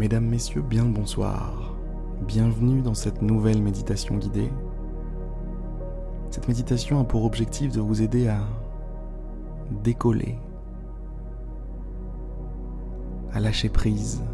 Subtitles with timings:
[0.00, 1.74] Mesdames, Messieurs, bien le bonsoir.
[2.26, 4.50] Bienvenue dans cette nouvelle méditation guidée.
[6.30, 8.40] Cette méditation a pour objectif de vous aider à
[9.82, 10.38] décoller,
[13.34, 14.24] à lâcher prise,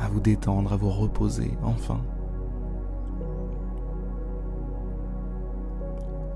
[0.00, 2.00] à vous détendre, à vous reposer enfin.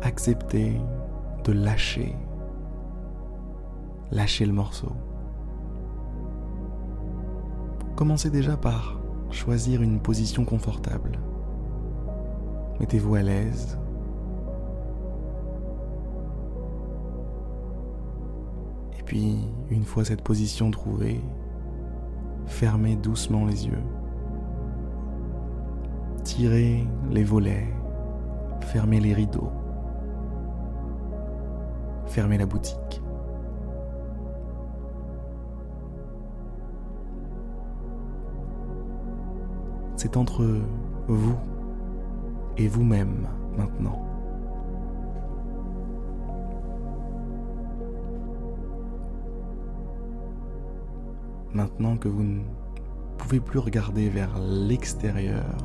[0.00, 0.80] Acceptez
[1.42, 2.14] de lâcher,
[4.12, 4.92] lâcher le morceau.
[7.96, 11.18] Commencez déjà par choisir une position confortable.
[12.80, 13.78] Mettez-vous à l'aise.
[18.98, 19.38] Et puis,
[19.70, 21.20] une fois cette position trouvée,
[22.46, 23.82] fermez doucement les yeux.
[26.24, 27.68] Tirez les volets.
[28.60, 29.50] Fermez les rideaux.
[32.06, 33.01] Fermez la boutique.
[40.02, 40.44] C'est entre
[41.06, 41.36] vous
[42.56, 44.04] et vous-même maintenant.
[51.54, 52.40] Maintenant que vous ne
[53.16, 55.56] pouvez plus regarder vers l'extérieur,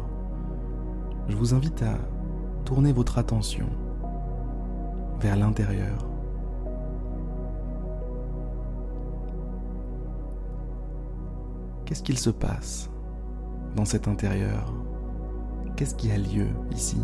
[1.30, 1.98] je vous invite à
[2.64, 3.66] tourner votre attention
[5.20, 6.08] vers l'intérieur.
[11.86, 12.92] Qu'est-ce qu'il se passe?
[13.76, 14.74] Dans cet intérieur
[15.78, 16.98] Qu'est-ce qui a lieu ici?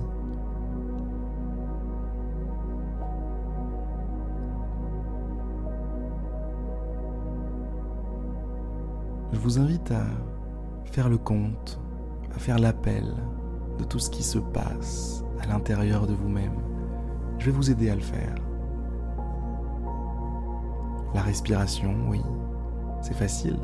[9.31, 10.06] Je vous invite à
[10.86, 11.80] faire le compte,
[12.36, 13.14] à faire l'appel
[13.78, 16.58] de tout ce qui se passe à l'intérieur de vous-même.
[17.38, 18.36] Je vais vous aider à le faire.
[21.14, 22.22] La respiration, oui,
[23.02, 23.59] c'est facile.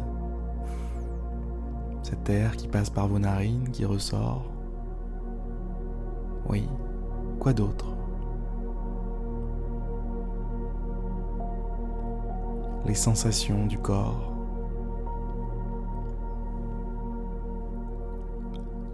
[2.10, 4.46] Cet air qui passe par vos narines, qui ressort.
[6.50, 6.68] Oui,
[7.40, 7.86] quoi d'autre?
[12.88, 14.34] Les sensations du corps.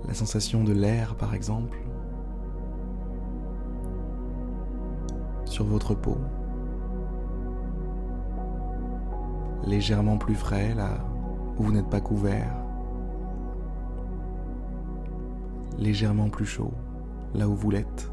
[0.05, 1.77] La sensation de l'air, par exemple,
[5.45, 6.17] sur votre peau.
[9.63, 10.97] Légèrement plus frais là
[11.57, 12.64] où vous n'êtes pas couvert.
[15.77, 16.73] Légèrement plus chaud
[17.33, 18.11] là où vous l'êtes.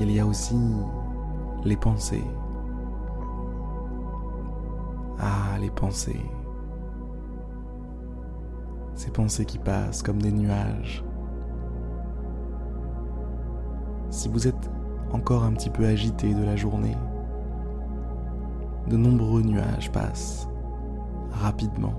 [0.00, 0.58] Il y a aussi
[1.64, 2.24] les pensées.
[5.18, 6.20] Ah, les pensées.
[8.94, 11.04] Ces pensées qui passent comme des nuages.
[14.10, 14.70] Si vous êtes
[15.12, 16.96] encore un petit peu agité de la journée,
[18.88, 20.48] de nombreux nuages passent
[21.34, 21.94] rapidement.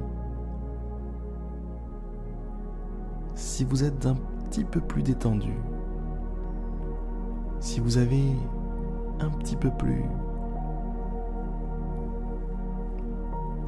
[3.36, 4.16] Si vous êtes un
[4.50, 5.54] petit peu plus détendu,
[7.60, 8.36] si vous avez
[9.20, 10.04] un petit peu plus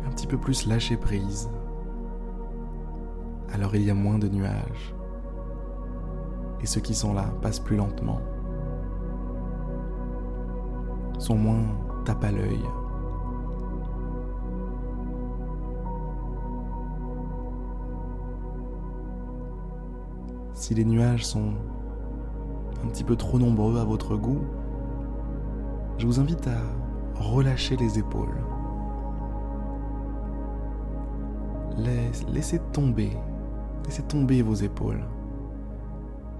[0.05, 1.49] un petit peu plus lâché prise,
[3.53, 4.95] alors il y a moins de nuages.
[6.61, 8.19] Et ceux qui sont là passent plus lentement,
[11.19, 11.65] sont moins
[12.05, 12.63] tape à l'œil,
[20.57, 21.51] si les nuages sont
[22.83, 24.41] un petit peu trop nombreux à votre goût,
[25.99, 28.35] je vous invite à relâcher les épaules.
[32.33, 33.11] Laissez tomber,
[33.85, 35.03] laissez tomber vos épaules.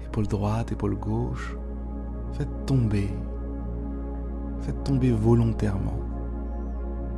[0.04, 1.56] Épaule droite, épaule gauche.
[2.34, 3.10] Faites tomber,
[4.62, 6.00] faites tomber volontairement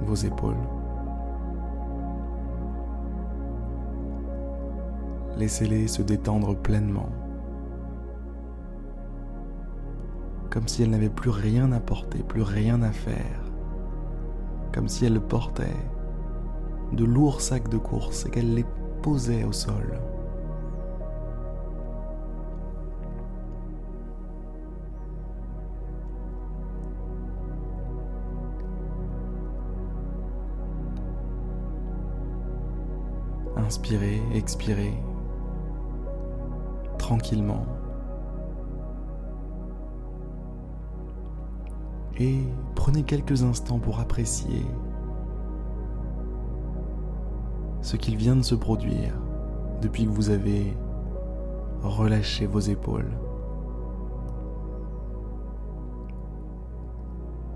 [0.06, 0.58] vos épaules.
[5.40, 7.08] Laissez-les se détendre pleinement,
[10.50, 13.42] comme si elles n'avaient plus rien à porter, plus rien à faire,
[14.74, 15.64] comme si elles portaient
[16.92, 18.66] de lourds sacs de course et qu'elles les
[19.02, 19.98] posaient au sol.
[33.56, 34.94] Inspirez, expirez
[42.20, 42.40] Et
[42.76, 44.66] prenez quelques instants pour apprécier
[47.82, 49.14] ce qu'il vient de se produire
[49.82, 50.78] depuis que vous avez
[51.82, 53.18] relâché vos épaules.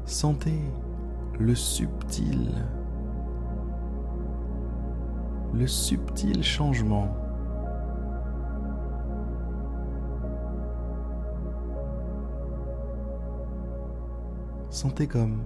[0.05, 0.61] Sentez
[1.39, 2.49] le subtil,
[5.53, 7.22] le subtil changement.
[14.83, 15.39] Sentez comme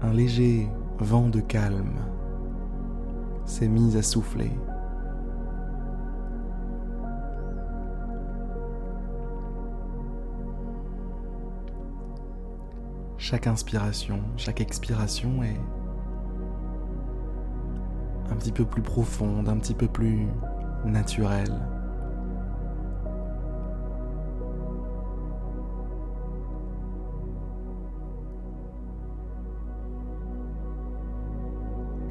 [0.00, 0.70] un léger
[1.00, 1.96] vent de calme
[3.44, 4.52] s'est mis à souffler.
[13.18, 15.60] Chaque inspiration, chaque expiration est
[18.30, 20.28] un petit peu plus profonde, un petit peu plus
[20.84, 21.75] naturelle.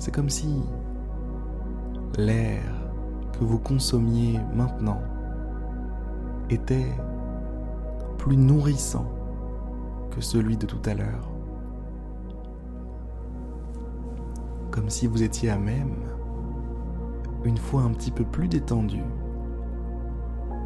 [0.06, 0.62] C'est comme si
[2.19, 2.62] l'air
[3.34, 5.02] que vous consommiez maintenant
[6.52, 6.94] était
[8.19, 9.12] plus nourrissant
[10.12, 11.31] que celui de tout à l'heure.
[14.69, 15.96] Comme si vous étiez à même,
[17.44, 19.02] une fois un petit peu plus détendu,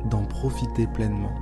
[0.10, 1.34] d'en profiter pleinement.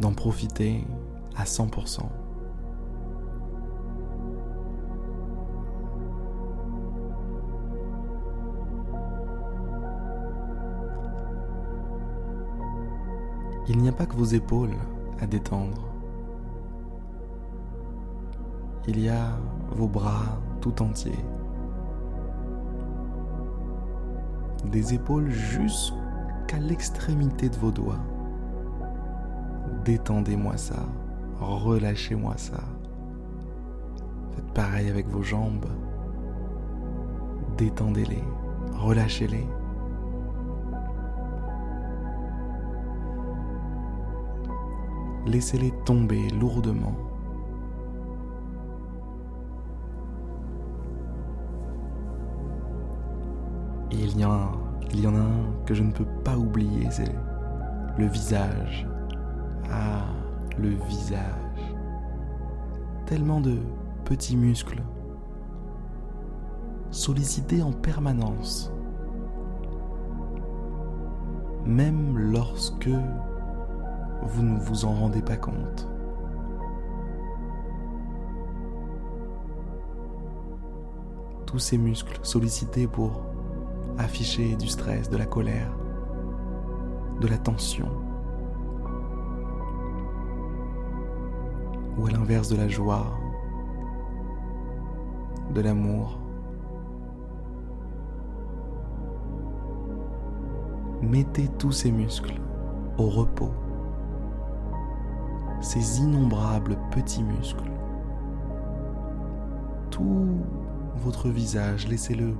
[0.00, 0.86] D'en profiter
[1.34, 2.21] à 100%.
[13.72, 14.76] Il n'y a pas que vos épaules
[15.18, 15.88] à détendre.
[18.86, 19.30] Il y a
[19.70, 21.24] vos bras tout entiers.
[24.66, 28.04] Des épaules jusqu'à l'extrémité de vos doigts.
[29.86, 30.86] Détendez-moi ça,
[31.40, 32.60] relâchez-moi ça.
[34.34, 35.64] Faites pareil avec vos jambes.
[37.56, 38.22] Détendez-les,
[38.74, 39.46] relâchez-les.
[45.26, 46.94] Laissez-les tomber lourdement.
[53.90, 54.52] Il y, en a,
[54.92, 57.14] il y en a un que je ne peux pas oublier, c'est
[57.98, 58.86] le visage.
[59.70, 60.06] Ah,
[60.58, 61.76] le visage.
[63.06, 63.58] Tellement de
[64.04, 64.82] petits muscles
[66.90, 68.70] sollicités en permanence.
[71.64, 72.90] Même lorsque
[74.22, 75.88] vous ne vous en rendez pas compte.
[81.46, 83.22] Tous ces muscles sollicités pour
[83.98, 85.76] afficher du stress, de la colère,
[87.20, 87.90] de la tension,
[91.98, 93.06] ou à l'inverse de la joie,
[95.52, 96.18] de l'amour.
[101.02, 102.40] Mettez tous ces muscles
[102.96, 103.52] au repos
[105.62, 107.70] ces innombrables petits muscles.
[109.90, 110.28] Tout
[110.96, 112.34] votre visage, laissez-le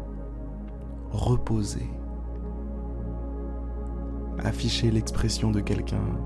[1.11, 1.89] reposer.
[4.45, 6.19] Affichez l'expression de quelqu'un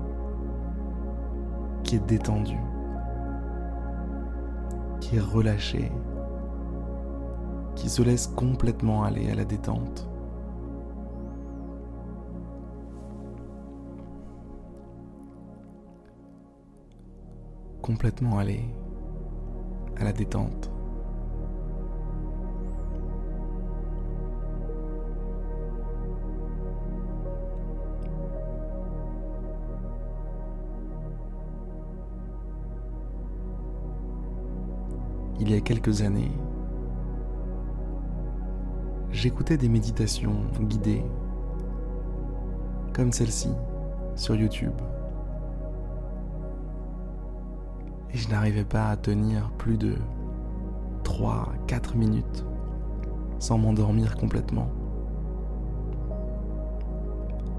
[1.83, 2.57] qui est détendu,
[4.99, 5.91] qui est relâché,
[7.75, 10.06] qui se laisse complètement aller à la détente.
[17.87, 18.65] Complètement aller
[19.95, 20.69] à la détente.
[35.39, 36.31] Il y a quelques années,
[39.11, 41.05] j'écoutais des méditations guidées
[42.93, 43.51] comme celle-ci
[44.17, 44.73] sur YouTube.
[48.13, 49.95] Et je n'arrivais pas à tenir plus de
[51.03, 52.45] 3-4 minutes
[53.39, 54.69] sans m'endormir complètement.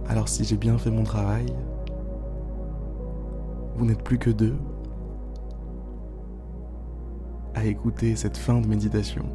[0.09, 1.47] Alors si j'ai bien fait mon travail,
[3.77, 4.57] vous n'êtes plus que deux
[7.55, 9.27] à écouter cette fin de méditation.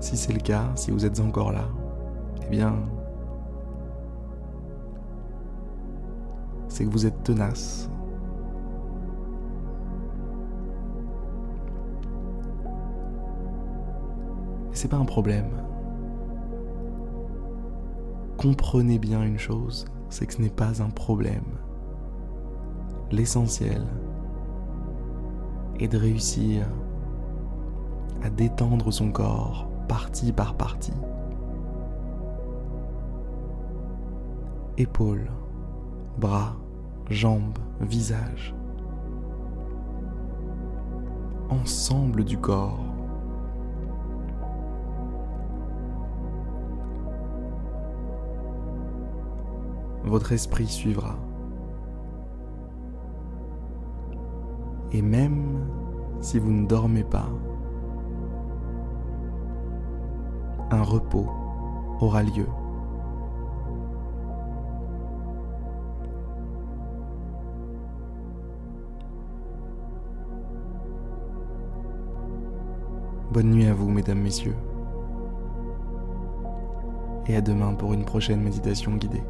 [0.00, 1.68] Si c'est le cas, si vous êtes encore là,
[2.46, 2.74] eh bien,
[6.68, 7.90] c'est que vous êtes tenace.
[14.72, 15.50] Et c'est pas un problème.
[18.36, 21.44] Comprenez bien une chose, c'est que ce n'est pas un problème.
[23.10, 23.82] L'essentiel
[25.80, 26.66] est de réussir
[28.22, 30.92] à détendre son corps partie par partie.
[34.78, 35.30] Épaules,
[36.18, 36.54] bras,
[37.08, 38.54] jambes, visage.
[41.48, 42.84] Ensemble du corps.
[50.04, 51.16] Votre esprit suivra.
[54.92, 55.70] Et même
[56.20, 57.30] si vous ne dormez pas,
[60.70, 61.30] un repos
[62.00, 62.46] aura lieu.
[73.32, 74.54] Bonne nuit à vous, mesdames, messieurs.
[77.26, 79.22] Et à demain pour une prochaine méditation guidée.